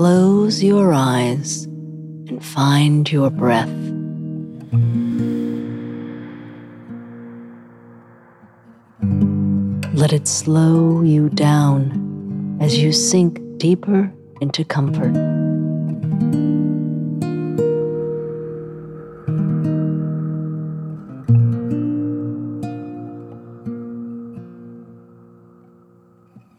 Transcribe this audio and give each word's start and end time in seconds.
Close 0.00 0.64
your 0.64 0.94
eyes 0.94 1.64
and 1.64 2.42
find 2.42 3.12
your 3.12 3.28
breath. 3.28 3.68
Let 9.92 10.14
it 10.14 10.26
slow 10.26 11.02
you 11.02 11.28
down 11.28 12.56
as 12.62 12.78
you 12.78 12.92
sink 12.92 13.42
deeper 13.58 14.10
into 14.40 14.64
comfort. 14.64 15.14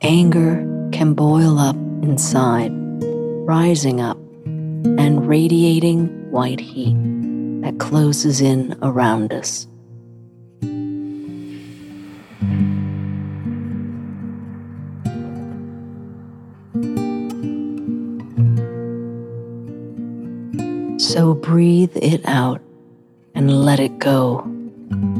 Anger 0.04 0.90
can 0.92 1.16
boil 1.16 1.58
up 1.58 1.76
inside 2.04 2.81
rising 3.52 4.00
up 4.00 4.18
and 4.46 5.28
radiating 5.28 6.08
white 6.32 6.62
heat 6.62 6.96
that 7.62 7.78
closes 7.80 8.40
in 8.40 8.74
around 8.82 9.34
us. 9.34 9.68
So 20.98 21.34
breathe 21.34 21.98
it 21.98 22.22
out 22.26 22.62
and 23.36 23.66
let 23.66 23.82
it 23.82 24.00
go 24.00 24.50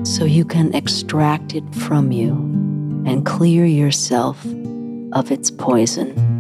so 0.04 0.24
you 0.24 0.46
can 0.46 0.74
extract 0.74 1.54
it 1.54 1.76
from 1.76 2.14
you 2.14 2.32
and 3.06 3.26
clear 3.26 3.66
yourself 3.66 4.42
of 5.12 5.32
its 5.34 5.52
poison. 5.52 6.31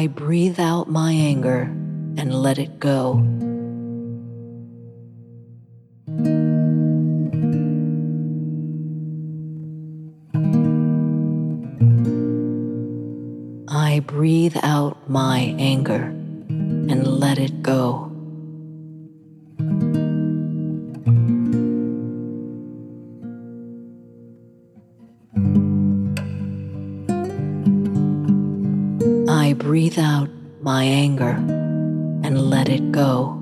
I 0.00 0.06
breathe 0.06 0.58
out 0.58 0.88
my 0.88 1.12
anger 1.12 1.64
and 2.16 2.32
let 2.32 2.58
it 2.58 2.80
go. 2.80 3.20
I 13.68 14.00
breathe 14.06 14.56
out 14.62 14.96
my 15.06 15.54
anger 15.58 16.04
and 16.88 17.06
let 17.06 17.38
it 17.38 17.60
go. 17.60 18.09
I 29.50 29.52
breathe 29.52 29.98
out 29.98 30.28
my 30.60 30.84
anger 30.84 31.34
and 32.22 32.40
let 32.40 32.68
it 32.68 32.92
go. 32.92 33.39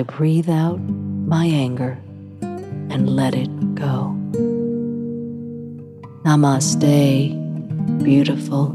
I 0.00 0.02
breathe 0.02 0.48
out 0.48 0.80
my 0.80 1.44
anger 1.44 1.98
and 2.40 3.06
let 3.06 3.34
it 3.34 3.50
go. 3.74 4.16
Namaste, 6.24 7.36
beautiful. 8.02 8.74